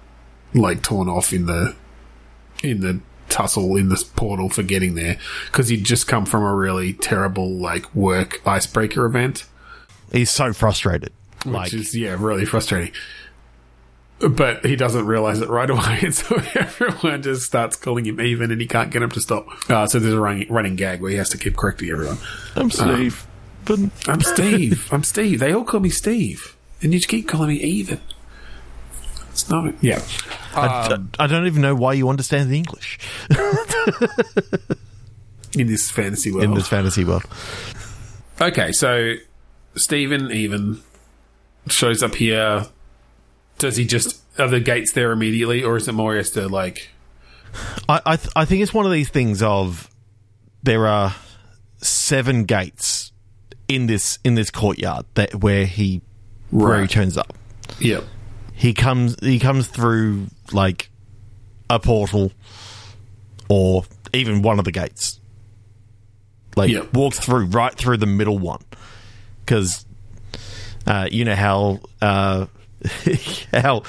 [0.54, 1.74] like torn off in the
[2.62, 6.54] in the tussle in this portal for getting there because he'd just come from a
[6.54, 9.44] really terrible like work icebreaker event,
[10.12, 11.12] He's so frustrated.
[11.44, 12.92] Like, which is yeah really frustrating.
[14.18, 18.50] But he doesn't realize it right away, and so everyone just starts calling him even,
[18.50, 19.46] and he can't get him to stop.
[19.70, 22.16] Uh, so there's a running, running gag where he has to keep correcting everyone.
[22.54, 23.26] I'm Steve,
[23.66, 24.88] but I'm Steve.
[24.90, 25.38] I'm Steve.
[25.40, 28.00] They all call me Steve, and you just keep calling me Even.
[29.32, 29.74] It's not.
[29.82, 30.00] Yeah.
[30.54, 32.98] I, Um, I don't even know why you understand the English
[35.58, 36.44] in this fantasy world.
[36.44, 37.24] in this fantasy world.
[38.40, 39.14] okay, so
[39.76, 40.80] Stephen Even
[41.68, 42.66] shows up here.
[43.58, 46.90] Does he just are the gates there immediately, or is it more has to like?
[47.88, 49.88] I I, th- I think it's one of these things of
[50.62, 51.14] there are
[51.78, 53.12] seven gates
[53.68, 56.02] in this in this courtyard that where he
[56.50, 57.32] where he turns up.
[57.80, 58.04] Yep.
[58.52, 60.90] He comes he comes through like
[61.68, 62.32] a portal
[63.48, 65.20] or even one of the gates.
[66.56, 66.94] Like Yep.
[66.94, 68.60] walks through right through the middle one
[69.46, 69.86] because
[70.86, 72.46] uh, you know how uh,
[73.52, 73.82] how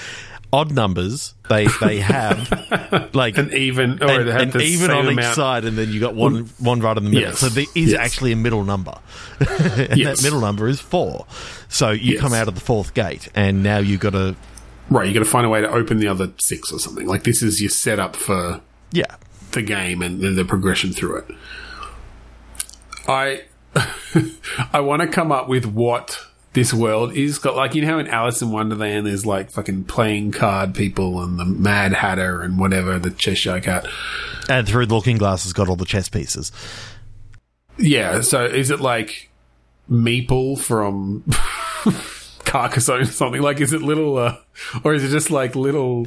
[0.54, 4.88] odd numbers they they have like An even, or and, they have and the even
[4.88, 5.36] same on each amount.
[5.36, 7.30] side, and then you got one one right in the middle.
[7.30, 7.40] Yes.
[7.40, 8.00] So there is Yes.
[8.00, 8.98] actually a middle number,
[9.40, 10.18] and Yes.
[10.18, 11.26] that middle number is four.
[11.68, 14.36] So you come out of the fourth gate, and now you've got to
[14.90, 17.06] Right, you got to find a way to open the other six or something.
[17.08, 18.62] Like this is your setup for
[18.94, 19.18] yeah.
[19.52, 21.26] the game and then the progression through it.
[23.06, 23.44] I
[24.74, 26.20] I want to come up with what
[26.54, 29.84] this world is got like you know how in Alice in Wonderland there's like fucking
[29.84, 33.88] playing card people and the Mad Hatter and whatever the Cheshire Cat.
[34.50, 36.52] And through the looking glass has got all the chess pieces.
[37.78, 39.30] Yeah, so is it like
[39.90, 41.24] Meeple from
[42.48, 43.42] Carcassonne or something?
[43.42, 44.38] Like is it little uh,
[44.84, 46.06] or is it just like little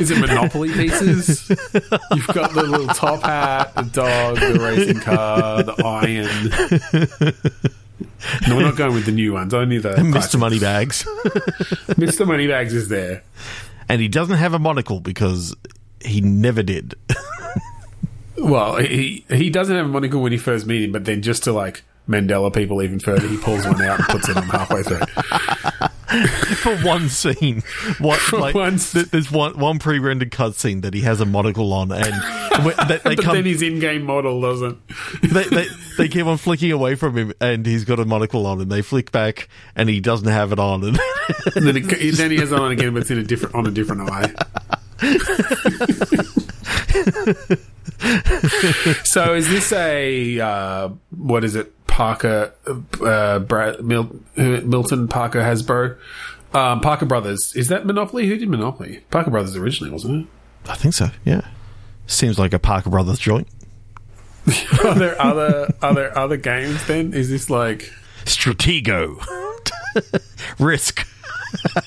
[0.00, 1.48] is it Monopoly pieces?
[1.50, 7.32] You've got the little top hat, the dog, the racing car, the iron.
[8.48, 9.54] No, we're not going with the new ones.
[9.54, 10.38] Only the Mr.
[10.38, 11.04] Moneybags.
[11.94, 12.26] Mr.
[12.26, 13.22] Moneybags is there.
[13.88, 15.54] and he doesn't have a monocle because
[16.04, 16.94] he never did.
[18.38, 21.44] Well, he he doesn't have a monocle when you first meet him, but then just
[21.44, 24.82] to like Mandela people even further, he pulls one out and puts it on halfway
[24.82, 25.00] through.
[26.62, 27.62] For one scene.
[27.98, 31.72] What, like, one th- there's one, one pre rendered cutscene that he has a monocle
[31.72, 32.14] on, and
[32.64, 33.34] when- they, they But come.
[33.34, 34.78] then his in-game model doesn't.
[35.22, 35.66] they, they,
[35.98, 38.82] they keep on flicking away from him, and he's got a monocle on, and they
[38.82, 40.84] flick back, and he doesn't have it on.
[40.84, 40.98] And
[41.56, 43.66] And then, it, then he has it on again, but it's in a different on
[43.66, 44.32] a different eye.
[49.04, 51.72] so is this a uh, what is it?
[51.96, 52.52] Parker,
[53.00, 55.96] uh, Brad, Mil, Milton Parker Hasbro,
[56.52, 57.56] um, Parker Brothers.
[57.56, 58.26] Is that Monopoly?
[58.26, 59.02] Who did Monopoly?
[59.10, 60.70] Parker Brothers originally, wasn't it?
[60.70, 61.08] I think so.
[61.24, 61.40] Yeah,
[62.06, 63.48] seems like a Parker Brothers joint.
[64.84, 66.86] Are there other are there other games?
[66.86, 67.90] Then is this like
[68.26, 69.18] Stratego,
[70.58, 71.08] Risk.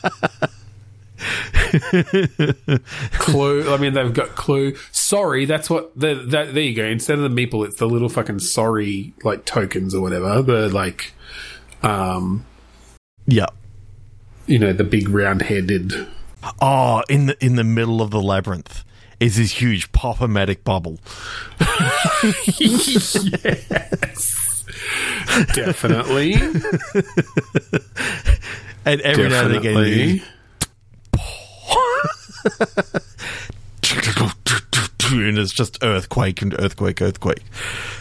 [3.13, 3.73] Clue.
[3.73, 4.75] I mean, they've got Clue.
[4.91, 5.97] Sorry, that's what.
[5.99, 6.86] The, that, there you go.
[6.86, 10.41] Instead of the meeple, it's the little fucking sorry like tokens or whatever.
[10.41, 11.13] The like,
[11.84, 12.45] um,
[13.27, 13.47] Yeah.
[14.47, 16.08] you know, the big round-headed.
[16.62, 18.84] Oh, in the in the middle of the labyrinth
[19.19, 20.97] is this huge pop-o-matic bubble.
[22.58, 23.13] yes,
[25.53, 26.36] definitely,
[28.86, 30.23] And every now and again, definitely.
[35.12, 37.43] and it's just earthquake and earthquake, earthquake.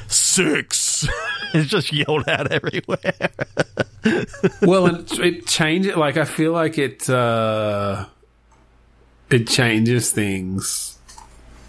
[0.08, 1.06] Six.
[1.54, 3.30] it's just yelled out everywhere.
[4.62, 5.96] well, it, it changes.
[5.96, 7.08] Like I feel like it.
[7.08, 8.06] uh
[9.30, 10.98] It changes things.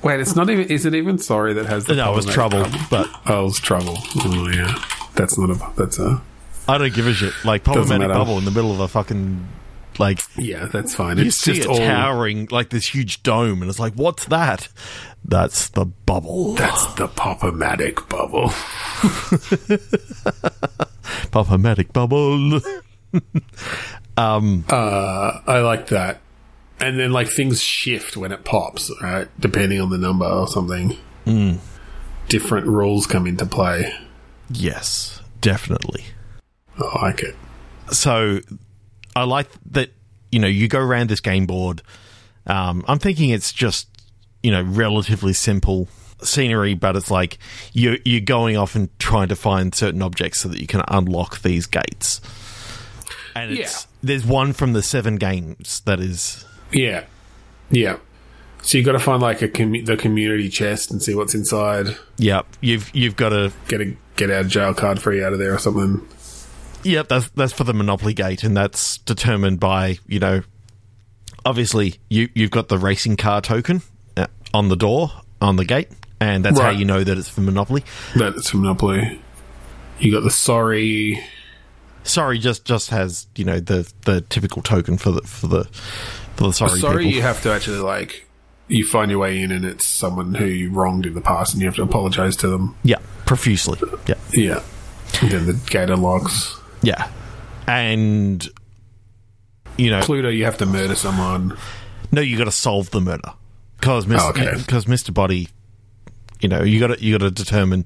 [0.02, 0.68] Wait, it's not even.
[0.68, 1.96] Is it even sorry that has the?
[1.96, 3.98] No, it was trouble, problematic but Oh, it was trouble.
[4.18, 4.82] Oh yeah,
[5.16, 5.72] that's not a.
[5.76, 6.22] That's a.
[6.68, 7.34] I don't give a shit.
[7.44, 9.48] Like pop-o-matic bubble in the middle of a fucking
[10.00, 11.18] like Yeah, that's fine.
[11.18, 11.78] you It's see just it all.
[11.78, 14.68] towering like this huge dome, and it's like, what's that?
[15.26, 16.56] That's the bubble.
[16.56, 18.50] That's the pop-o-matic bubble.
[21.32, 22.60] Pop-o-matic bubble.
[24.18, 26.20] Uh, I like that.
[26.82, 29.30] And then like things shift when it pops, right?
[29.40, 30.98] Depending on the number or something.
[31.24, 31.54] Hmm.
[32.28, 33.94] Different rules come into play.
[34.50, 36.04] yes, definitely.
[36.78, 37.38] I like it.
[37.92, 38.42] so
[39.20, 39.92] I like that
[40.32, 41.82] you know you go around this game board.
[42.48, 43.88] Um, I'm thinking it's just
[44.42, 45.88] you know relatively simple
[46.22, 47.38] scenery, but it's like
[47.74, 51.42] you you're going off and trying to find certain objects so that you can unlock
[51.42, 52.22] these gates.
[53.36, 57.06] And it's there's one from the seven games that is Yeah,
[57.70, 57.98] yeah.
[58.62, 61.96] So you've got to find like a commu- the community chest and see what's inside.
[62.18, 65.40] yep you've you've got to Get a get out of jail card free out of
[65.40, 66.06] there or something.
[66.84, 70.42] Yep, that's that's for the Monopoly gate, and that's determined by you know,
[71.46, 73.82] obviously you you've got the racing car token
[74.18, 75.12] uh, on the door
[75.42, 75.90] on the gate,
[76.20, 77.84] and that's how you know that it's for Monopoly.
[78.16, 79.22] That's from Monopoly.
[80.00, 81.22] You got the sorry.
[82.04, 85.66] Sorry, just just has you know the the typical token for the for the
[86.36, 87.16] for the sorry, Sorry, people.
[87.18, 88.26] you have to actually like.
[88.72, 91.62] You find your way in, and it's someone who you wronged in the past, and
[91.62, 92.76] you have to apologize to them.
[92.84, 93.80] yeah, profusely.
[94.08, 94.62] Yeah, Yeah.
[95.22, 96.56] And then the gate unlocks.
[96.82, 97.10] Yeah,
[97.68, 98.48] and
[99.78, 101.58] you know, Cluedo, you have to murder someone.
[102.12, 103.34] no, you got to solve the murder
[103.80, 104.54] because Oh, okay.
[104.58, 105.14] because Mr.
[105.14, 105.50] Body,
[106.40, 107.86] you know, you got to you got to determine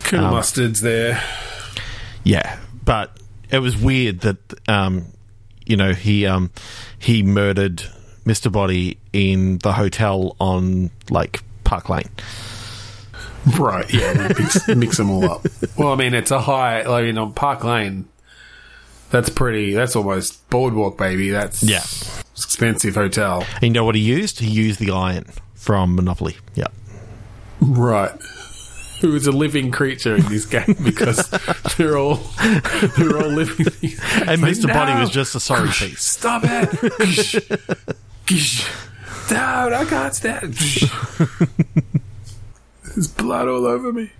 [0.00, 1.22] Colonel Um, Mustard's there.
[2.24, 3.16] Yeah, but
[3.50, 5.06] it was weird that um,
[5.66, 6.50] you know he um,
[6.98, 7.82] he murdered
[8.24, 8.50] Mr.
[8.52, 12.08] Body in the hotel on like Park Lane.
[13.58, 15.46] Right, yeah, mix, mix them all up.
[15.78, 18.06] Well, I mean, it's a high, like, you know, Park Lane,
[19.10, 21.30] that's pretty, that's almost boardwalk, baby.
[21.30, 21.82] That's Yeah.
[22.36, 23.44] expensive hotel.
[23.56, 24.40] And you know what he used?
[24.40, 26.36] He used the iron from Monopoly.
[26.54, 26.68] Yeah,
[27.60, 28.12] Right.
[29.02, 31.28] Who is a living creature in this game because
[31.78, 32.16] they're all
[32.98, 33.66] they're all living.
[34.26, 34.66] and Mr.
[34.66, 35.00] No.
[35.00, 36.02] was just a sorry piece.
[36.02, 36.70] Stop it!
[38.26, 40.54] Dude, I can't stand.
[42.84, 44.10] There's blood all over me.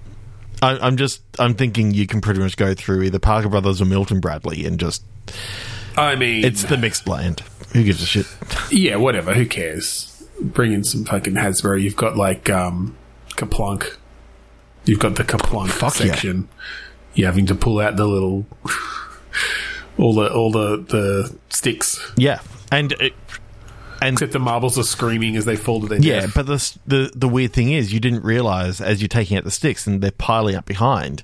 [0.63, 3.85] I, I'm just I'm thinking you can pretty much go through either Parker Brothers or
[3.87, 5.03] Milton Bradley and just
[5.97, 7.41] I mean, it's the mixed blend.
[7.73, 8.27] Who gives a shit?
[8.71, 9.35] yeah, whatever.
[9.35, 10.27] Who cares?
[10.41, 11.81] Bring in some fucking Hasbro.
[11.81, 12.97] You've got like um,
[13.31, 13.97] KerPlunk.
[14.85, 16.07] You've got the KerPlunk Fuck yeah.
[16.07, 16.49] section.
[17.15, 18.47] You're having to pull out the little
[19.99, 22.01] all the all the the sticks.
[22.17, 22.41] Yeah,
[22.73, 23.13] and it,
[24.01, 26.35] and Except the marbles are screaming as they fall to their Yeah, death.
[26.35, 29.51] but the, the the weird thing is, you didn't realize as you're taking out the
[29.51, 31.23] sticks and they're piling up behind.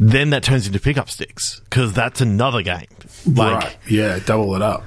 [0.00, 2.86] Then that turns into pickup sticks because that's another game.
[3.26, 3.76] Like, right.
[3.88, 4.82] Yeah, double it up.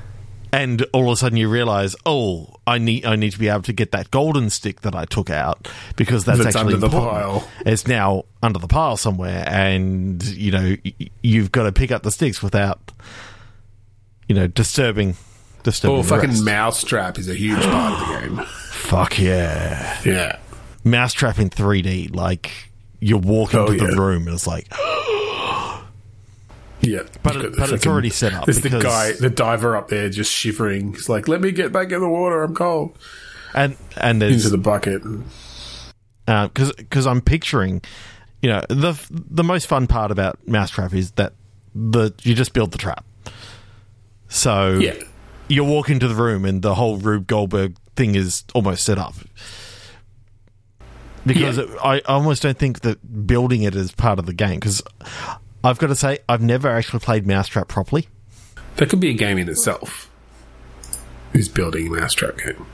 [0.52, 3.62] and all of a sudden you realize, oh, I need I need to be able
[3.62, 6.98] to get that golden stick that I took out because that's, That's actually under the
[6.98, 7.12] important.
[7.42, 7.48] pile.
[7.66, 12.04] It's now under the pile somewhere, and you know y- you've got to pick up
[12.04, 12.92] the sticks without,
[14.28, 15.16] you know, disturbing.
[15.65, 16.45] Disturbing Oh, fucking rest.
[16.45, 18.45] mousetrap is a huge part of the game.
[18.71, 19.99] Fuck yeah.
[20.06, 20.38] Yeah.
[20.84, 22.15] mousetrap in 3D.
[22.15, 22.51] Like
[22.99, 24.67] you're walking Oh, to the room and it's like,
[26.82, 26.99] Yeah.
[27.23, 30.32] But it- but it's already set up There's the guy, the diver up there just
[30.32, 30.93] shivering.
[30.93, 32.43] He's like, let me get back in the water.
[32.43, 32.97] I'm cold.
[33.54, 35.01] and and Into the bucket.
[36.28, 37.82] Uh, because because I'm picturing,
[38.41, 41.34] you know, the the most fun part about mousetrap is that
[41.73, 43.04] the you just build the trap.
[44.28, 44.93] So Yeah.
[45.47, 49.13] You walk into the room and the whole Rube Goldberg thing is almost set up.
[51.25, 51.63] Because Yeah.
[51.63, 54.60] it, I almost don't think that building it is part of the game.
[54.60, 54.81] Because
[55.63, 58.08] I've got to say, I've never actually played Mousetrap properly.
[58.77, 60.12] That could be a game in itself.
[61.34, 62.65] Who's building a mousetrap game.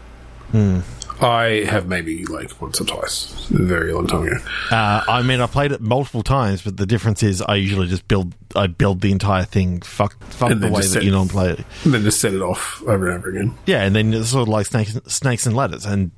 [0.51, 0.79] Hmm.
[1.21, 4.38] I have maybe like once or twice, a very long time ago.
[4.71, 8.07] Uh, I mean, I played it multiple times, but the difference is I usually just
[8.07, 8.34] build.
[8.55, 9.81] I build the entire thing.
[9.81, 11.60] Fuck, fuck And the way that you don't play it.
[11.84, 13.55] And then just set it off over and over again.
[13.65, 15.86] Yeah, and then it's sort of like snakes, snakes and ladders.
[15.86, 16.12] And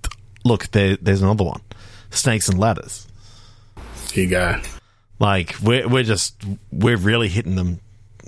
[0.45, 1.61] look, there, there's another one,
[2.09, 3.07] snakes and ladders.
[4.11, 4.61] Here you go.
[5.19, 7.79] Like we're we're just we're really hitting them,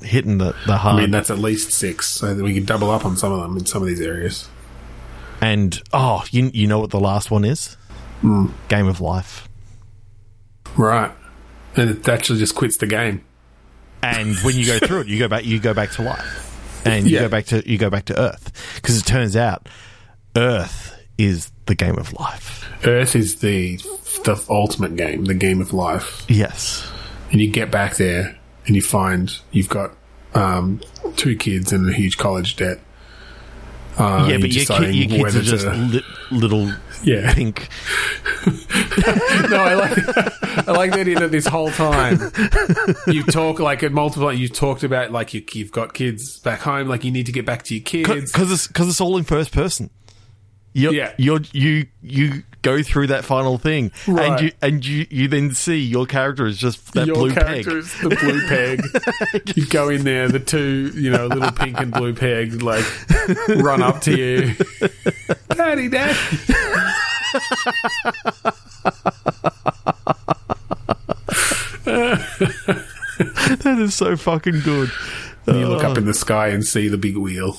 [0.04, 0.98] hitting the the hard.
[0.98, 3.58] I mean, that's at least six, so we can double up on some of them
[3.58, 4.48] in some of these areas.
[5.46, 7.76] And oh, you you know what the last one is?
[8.22, 8.48] Hmm.
[8.68, 9.48] Game of life.
[10.78, 11.12] Right.
[11.76, 13.24] And it actually just quits the game.
[14.02, 17.08] And when you go through it, you go back you go back to life, and
[17.08, 17.22] you Yeah.
[17.22, 19.68] go back to you go back to Earth because it turns out
[20.36, 22.66] Earth is the game of life.
[22.86, 23.78] Earth is the
[24.24, 26.24] the ultimate game, the game of life.
[26.28, 26.88] Yes.
[27.32, 29.92] And you get back there and you find you've got
[30.34, 30.82] um,
[31.16, 32.80] two kids and a huge college debt.
[33.98, 36.72] Uh, yeah, but your, kid, your kids are just to- li- little
[37.04, 37.34] Yeah.
[37.34, 37.68] pink.
[39.50, 42.20] no, I like I like the idea that this whole time
[43.08, 44.32] you talk like at multiple.
[44.34, 47.46] You talked about like you, you've got kids back home, like you need to get
[47.46, 48.32] back to your kids.
[48.32, 49.90] because it's because it's all in first person.
[50.76, 51.14] You're, Yeah.
[51.18, 55.80] you're, you you go through that final thing, and you and you you then see
[55.80, 57.78] your character is just that Your blue character peg.
[57.78, 59.56] is the blue peg.
[59.56, 62.84] you go in there, the two, you know, little pink and blue peg, like
[63.48, 64.54] run up to you,
[65.56, 66.20] daddy, daddy.
[73.16, 74.92] That is so fucking good.
[75.46, 76.00] And you look up oh.
[76.00, 77.56] in the sky and see the big wheel.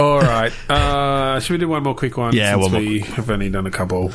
[0.00, 0.50] All right.
[0.70, 2.34] Uh, should we do one more quick one?
[2.34, 4.12] Yeah, one more we have only done a couple.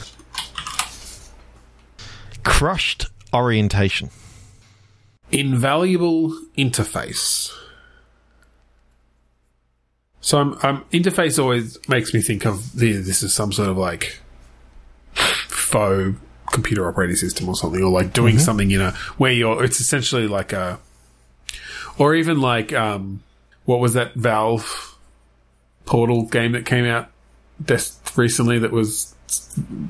[2.44, 4.10] Crushed orientation.
[5.32, 7.56] Invaluable interface.
[10.22, 13.78] So, I'm, I'm, interface always makes me think of the, this is some sort of
[13.78, 14.20] like
[15.14, 16.18] faux
[16.52, 20.28] computer operating system or something, or like doing something, you know, where you're, it's essentially
[20.28, 20.80] like a,
[22.00, 23.22] or even like, um,
[23.66, 24.95] what was that Valve
[25.86, 27.10] Portal game that came out
[27.66, 29.14] just recently that was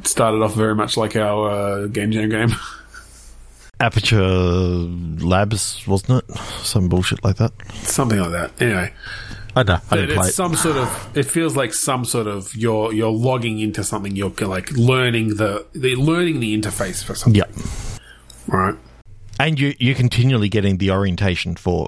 [0.04, 2.50] started off very much like our uh, Game Jam game?
[3.80, 6.38] Aperture Labs, wasn't it?
[6.64, 7.52] Some bullshit like that.
[7.84, 8.62] something like that.
[8.62, 8.94] Anyway,
[9.56, 9.74] I know.
[9.92, 10.34] I It- didn't play it's it.
[10.34, 11.18] some sort of.
[11.18, 14.16] It feels like some sort of you're you're logging into something.
[14.16, 17.36] You're like learning the the learning the interface for something.
[17.42, 17.46] Yeah.
[18.48, 18.76] Right.
[19.46, 21.86] And you you're continually getting the orientation for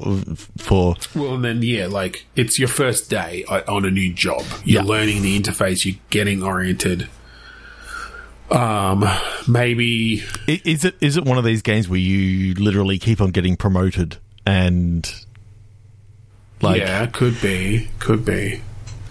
[0.58, 4.44] for Well, and then yeah, like it's your first day on a new job.
[4.64, 4.88] You're Yeah.
[4.88, 5.84] learning the interface.
[5.84, 7.10] You're getting oriented.
[8.52, 9.04] Um,
[9.48, 13.58] maybe Is it is it one of these games where you literally keep on getting
[13.58, 15.12] promoted and
[16.62, 18.62] like yeah, could be, could be.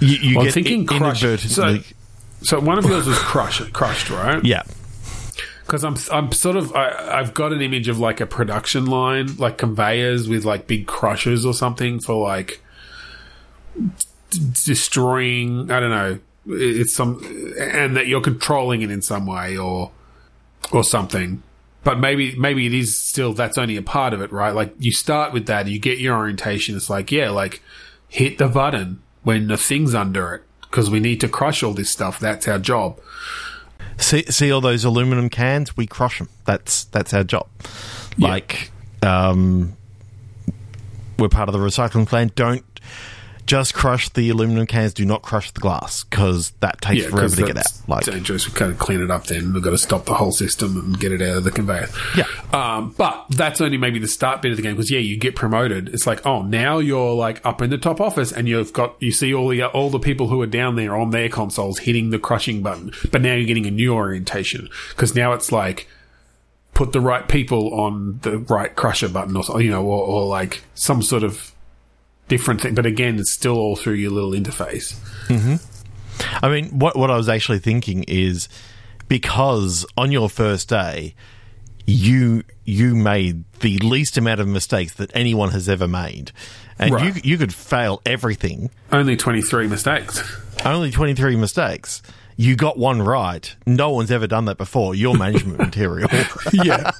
[0.01, 1.23] you, you Well, I'm get thinking in- crush.
[1.25, 1.85] inadvertently
[2.43, 4.43] So one of yours was crush, crushed, right?
[4.45, 4.63] yeah
[5.67, 9.35] Because I'm, I'm sort of, I, I've got an image of like a production line,
[9.37, 12.63] like conveyors with like big crushers or something for like
[14.31, 15.69] d- destroying.
[15.73, 16.19] I don't know.
[16.47, 17.21] It's some,
[17.59, 19.91] and that you're controlling it in some way or,
[20.71, 21.43] or something.
[21.83, 24.55] But maybe, maybe it is still, that's only a part of it, right?
[24.55, 26.77] Like you start with that, you get your orientation.
[26.77, 27.61] It's like, yeah, like
[28.09, 31.91] hit the button when the thing's under it because we need to crush all this
[31.91, 32.21] stuff.
[32.21, 33.01] That's our job.
[33.99, 35.77] See see all those aluminum cans?
[35.77, 37.49] We crush them that's that's our job.
[38.17, 38.29] Yeah.
[38.29, 38.71] like
[39.03, 39.77] um
[41.19, 42.65] we're part of the recycling plant don't
[43.47, 47.47] just crush the aluminum cans do not crush the glass because that takes forever to
[47.47, 48.47] get out like dangerous.
[48.47, 49.27] We kind of clean it up.
[49.27, 51.89] Then we've got to stop the whole system and get it out of the conveyor.
[52.17, 52.25] Yeah.
[52.53, 55.37] Um, but that's only maybe the start bit of the game because yeah, you get
[55.37, 55.89] promoted.
[55.89, 59.13] It's like oh, now you're like up in the top office and you've got you
[59.13, 62.19] see all the all the people who are down there on their consoles hitting the
[62.19, 62.93] crushing button.
[63.13, 65.89] But now you're getting a new orientation because now it's like
[66.75, 70.63] put the right people on the right crusher button or you know or, or like
[70.75, 71.53] some sort of
[72.29, 72.75] different thing.
[72.75, 74.95] But again, it's still all through your little interface.
[75.29, 75.57] Mm-hmm.
[76.45, 78.49] I mean, what what I was actually thinking is
[79.09, 81.15] because on your first day,
[81.87, 86.33] you you made the least amount of mistakes that anyone has ever made,
[86.79, 87.15] and Right.
[87.15, 88.71] you you could fail everything.
[88.91, 90.23] Only twenty three mistakes.
[90.65, 92.03] Only twenty three mistakes.
[92.39, 93.55] You got one right.
[93.67, 94.95] No one's ever done that before.
[94.95, 96.09] Your management material.
[96.53, 96.91] yeah.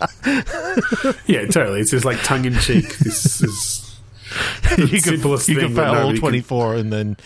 [1.27, 1.81] yeah, totally.
[1.81, 2.87] It's just like tongue in cheek.
[3.01, 3.86] This is
[4.79, 7.17] you can, you can fail all can- twenty four, and then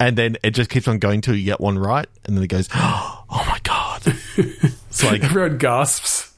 [0.00, 2.48] and then it just keeps on going till you get one right, and then it
[2.48, 4.02] goes, oh my god!
[4.88, 6.34] It's like everyone gasps.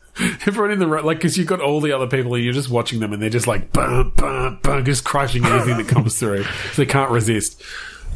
[0.47, 2.69] everyone in the ro- like because you've got all the other people and you're just
[2.69, 6.43] watching them and they're just like bum, bum, just crushing anything that comes through.
[6.45, 7.63] So they can't resist.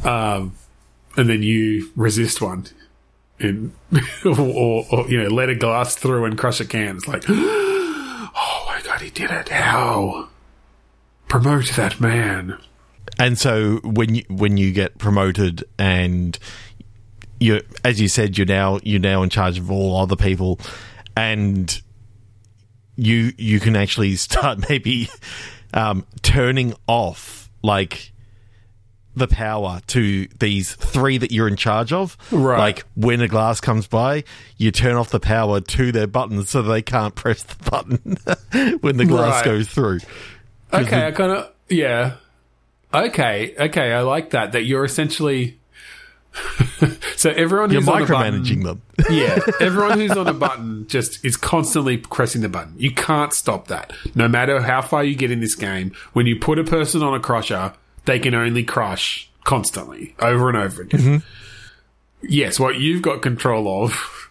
[0.03, 0.53] Um,
[1.17, 2.67] and then you resist one,
[3.39, 3.73] and
[4.25, 6.97] or, or, or you know let a glass through and crush a can.
[6.97, 9.49] It's like, oh my god, he did it!
[9.49, 10.29] How
[11.27, 12.57] promote that man?
[13.19, 16.37] And so when you when you get promoted and
[17.39, 20.59] you as you said you're now you're now in charge of all other people
[21.15, 21.81] and
[22.95, 25.09] you you can actually start maybe
[25.73, 28.11] um, turning off like
[29.17, 32.17] the power to these three that you're in charge of.
[32.31, 32.59] Right.
[32.59, 34.25] Like when a glass comes by,
[34.57, 38.97] you turn off the power to their buttons so they can't press the button when
[38.97, 39.45] the glass Right.
[39.45, 39.99] goes through.
[40.81, 42.15] Okay, I kind of yeah.
[42.93, 44.53] Okay, okay, I like that.
[44.53, 45.59] That you're essentially
[47.15, 48.81] so everyone You're who's on a button, them.
[49.09, 52.73] yeah, everyone who's on a button just is constantly pressing the button.
[52.77, 53.93] You can't stop that.
[54.15, 57.13] No matter how far you get in this game, when you put a person on
[57.13, 57.73] a crusher,
[58.05, 60.99] they can only crush constantly, over and over again.
[60.99, 62.27] Mm-hmm.
[62.27, 64.29] Yes, what you've got control of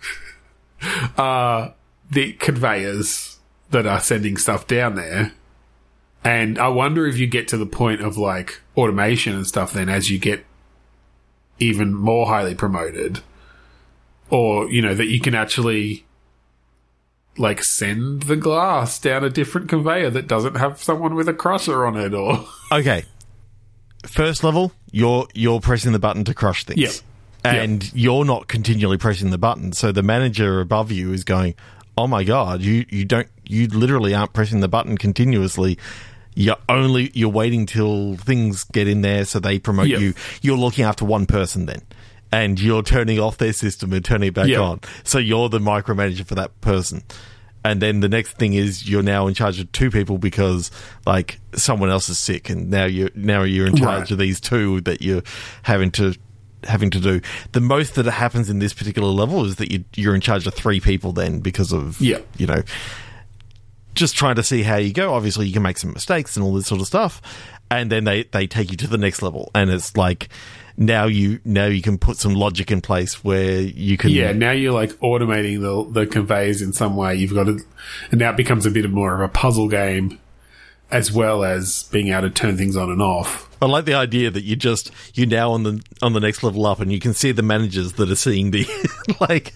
[1.16, 1.72] are uh,
[2.10, 3.38] the conveyors
[3.70, 5.32] that are sending stuff down there.
[6.24, 9.88] And I wonder if you get to the point of like automation and stuff then
[9.88, 10.44] as you get
[11.58, 13.20] even more highly promoted
[14.30, 16.04] or you know that you can actually
[17.36, 21.84] like send the glass down a different conveyor that doesn't have someone with a crusher
[21.84, 23.04] on it or Okay.
[24.06, 26.78] First level, you're you're pressing the button to crush things.
[26.78, 26.92] Yep.
[27.44, 29.72] And you're not continually pressing the button.
[29.72, 31.54] So the manager above you is going,
[31.96, 35.78] "Oh my god, you you don't you literally aren't pressing the button continuously.
[36.34, 40.00] You're only you're waiting till things get in there so they promote Yep.
[40.00, 40.14] you.
[40.42, 41.82] You're looking after one person then."
[42.32, 44.60] And you're turning off their system and turning it back Yep.
[44.60, 44.80] on.
[45.04, 47.02] So you're the micromanager for that person
[47.66, 50.70] and then the next thing is you're now in charge of two people because
[51.06, 54.10] like someone else is sick and now you're now you're in charge Right.
[54.10, 55.22] of these two that you're
[55.62, 56.14] having to
[56.64, 57.20] having to do
[57.52, 60.54] the most that happens in this particular level is that you, you're in charge of
[60.54, 62.18] three people then because of Yeah.
[62.36, 62.62] you know
[63.94, 65.14] just trying to see how you go.
[65.14, 67.22] Obviously you can make some mistakes and all this sort of stuff
[67.70, 69.50] and then they they take you to the next level.
[69.54, 70.28] And it's like
[70.76, 74.50] now you now you can put some logic in place where you can yeah now
[74.50, 77.14] you're like automating the the conveyors in some way.
[77.14, 77.58] You've got to
[78.10, 80.18] and now it becomes a bit more of a puzzle game
[80.90, 83.50] as well as being able to turn things on and off.
[83.60, 86.66] I like the idea that you just you're now on the on the next level
[86.66, 88.66] up, and you can see the managers that are seeing the
[89.20, 89.54] like.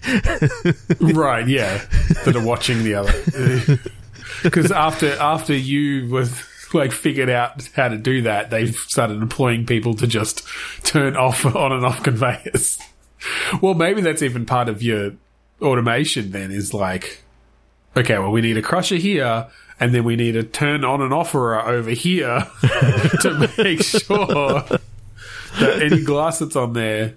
[1.15, 1.85] right yeah
[2.25, 3.79] that are watching the other
[4.43, 9.65] because after after you was like figured out how to do that they've started employing
[9.65, 10.47] people to just
[10.83, 12.79] turn off on and off conveyors
[13.61, 15.13] well maybe that's even part of your
[15.61, 17.23] automation then is like
[17.97, 19.47] okay well we need a crusher here
[19.79, 22.45] and then we need a turn on and offerer over here
[23.21, 24.63] to make sure
[25.59, 27.15] that any glass that's on there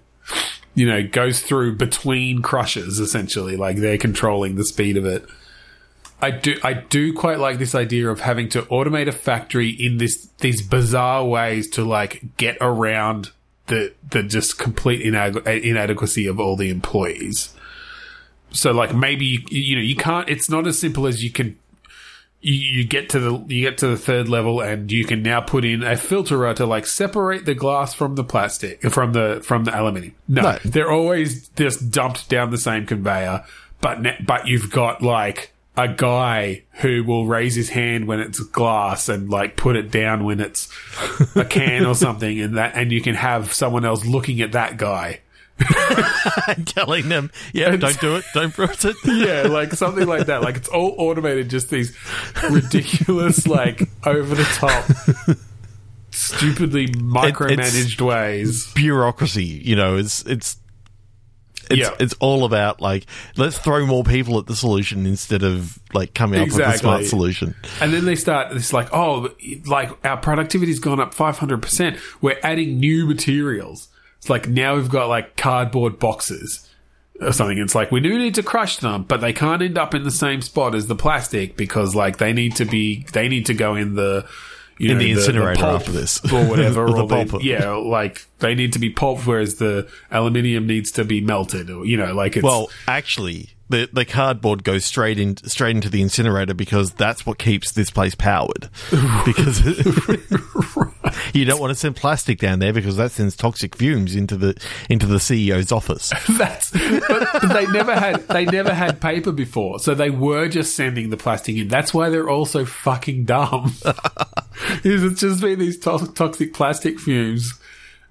[0.74, 5.24] you know, goes through between crushers essentially, like they're controlling the speed of it.
[6.22, 9.98] I do I do quite like this idea of having to automate a factory in
[9.98, 13.30] this these bizarre ways to like get around
[13.66, 17.54] the the just complete inade- inadequacy of all the employees.
[18.52, 21.58] So like maybe you, you know you can't it's not as simple as you can
[22.40, 25.40] you, you get to the you get to the third level and you can now
[25.40, 29.64] put in a filterer to like separate the glass from the plastic from the from
[29.64, 30.14] the aluminium.
[30.28, 30.58] No, No.
[30.64, 33.44] they're always just dumped down the same conveyor,
[33.80, 39.08] but but you've got like a guy who will raise his hand when it's glass
[39.08, 40.68] and like put it down when it's
[41.34, 44.76] a can or something, and that and you can have someone else looking at that
[44.76, 45.20] guy.
[46.64, 48.96] telling them, yeah, don't do it, don't press it.
[49.04, 50.42] Yeah, like something like that.
[50.42, 51.96] Like it's all automated, just these
[52.50, 54.84] ridiculous, like over the top,
[56.10, 58.72] stupidly micromanaged ways.
[58.72, 60.56] Bureaucracy, you know, it's it's
[61.72, 61.96] it's Yeah.
[61.98, 63.06] it's all about like
[63.36, 67.04] let's throw more people at the solution instead of like coming up with a smart
[67.04, 67.54] solution.
[67.80, 69.30] And then they start, it's like, oh,
[69.66, 71.98] like our productivity's gone up 500%.
[72.20, 73.88] We're adding new materials.
[74.18, 76.68] It's like now we've got like cardboard boxes
[77.20, 77.58] or something.
[77.58, 80.10] It's like we do need to crush them, but they can't end up in the
[80.10, 83.74] same spot as the plastic because like they need to be, they need to go
[83.74, 84.26] in the,
[84.78, 86.20] you In know, the incinerator pulp after this.
[86.32, 87.44] or whatever, Or the or the- pulp.
[87.44, 91.84] yeah, like they need to be pulped, whereas the aluminium needs to be melted, or
[91.86, 96.02] you know, like it's Well, actually, the the cardboard goes straight in straight into the
[96.02, 98.68] incinerator because that's what keeps this place powered.
[99.24, 99.60] because
[101.34, 104.54] you don't want to send plastic down there because that sends toxic fumes into the
[104.88, 106.12] into the CEO's office.
[106.38, 110.76] That's but, but they never had they never had paper before, so they were just
[110.76, 111.68] sending the plastic in.
[111.68, 113.74] That's why they're all so fucking dumb.
[114.84, 117.54] It's just been these to- toxic plastic fumes,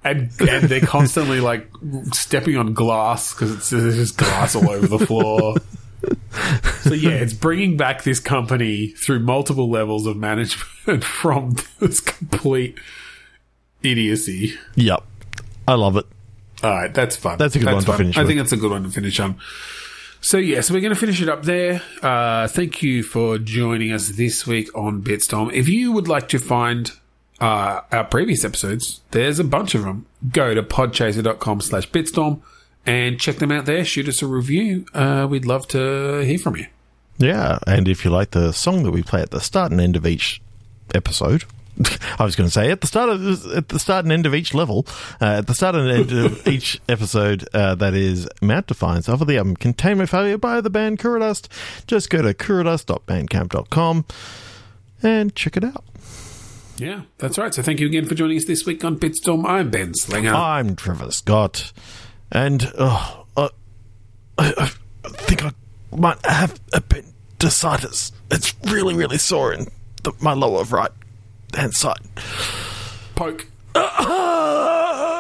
[0.04, 1.70] and and they're constantly like
[2.14, 5.56] stepping on glass because it's there's just glass all over the floor.
[6.82, 12.78] So yeah, it's bringing back this company through multiple levels of management from this complete
[13.84, 14.56] idiocy.
[14.76, 15.04] Yep,
[15.68, 16.06] I love it.
[16.64, 17.38] All right, that's fun.
[17.38, 17.98] That's a good one to fun.
[17.98, 18.30] finish I with.
[18.30, 19.38] think that's a good one to finish on.
[20.22, 21.82] So yeah, so we're going to finish it up there.
[22.02, 25.52] Uh, thank you for joining us this week on Bitstorm.
[25.52, 26.92] If you would like to find
[27.42, 30.06] uh, our previous episodes, there's a bunch of them.
[30.32, 32.42] Go to podchaser.com slash bitstorm
[32.86, 33.84] and check them out there.
[33.84, 34.86] Shoot us a review.
[34.94, 36.68] Uh, we'd love to hear from you.
[37.18, 39.96] Yeah, and if you like the song that we play at the start and end
[39.96, 40.42] of each
[40.94, 41.44] episode,
[42.20, 44.36] I was going to say at the start of at the start and end of
[44.36, 44.86] each level,
[45.20, 49.22] uh, at the start and end of each episode, uh, that is Mount Defiance off
[49.22, 51.48] of the album Containment Failure by the band Kuradust.
[51.88, 54.06] Just go to kuradust.bandcamp.com
[55.04, 55.84] and check it out.
[56.78, 57.54] Yeah, that's right.
[57.54, 59.46] So thank you again for joining us this week on Bitstorm.
[59.46, 60.34] I'm Ben Slinger.
[60.34, 61.72] I'm Trevor Scott,
[62.32, 63.50] and oh, uh,
[64.38, 64.72] I,
[65.06, 65.52] I think I
[65.96, 68.12] might have appendicitis.
[68.32, 69.68] It's really, really sore in
[70.04, 70.92] the, my lower right
[71.54, 72.00] hand side.
[73.16, 73.48] Poke.
[73.76, 75.20] Ah!